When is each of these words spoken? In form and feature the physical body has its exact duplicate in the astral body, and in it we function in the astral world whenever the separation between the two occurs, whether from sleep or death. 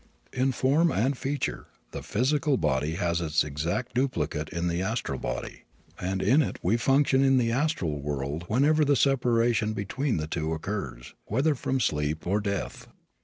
In 0.33 0.51
form 0.51 0.91
and 0.91 1.15
feature 1.15 1.67
the 1.91 2.01
physical 2.01 2.57
body 2.57 2.95
has 2.95 3.21
its 3.21 3.43
exact 3.43 3.93
duplicate 3.93 4.49
in 4.49 4.67
the 4.67 4.81
astral 4.81 5.19
body, 5.19 5.65
and 5.99 6.23
in 6.23 6.41
it 6.41 6.57
we 6.63 6.75
function 6.75 7.23
in 7.23 7.37
the 7.37 7.51
astral 7.51 8.01
world 8.01 8.45
whenever 8.47 8.83
the 8.83 8.95
separation 8.95 9.73
between 9.73 10.17
the 10.17 10.25
two 10.25 10.53
occurs, 10.53 11.13
whether 11.25 11.53
from 11.53 11.79
sleep 11.79 12.25
or 12.25 12.41
death. 12.41 12.87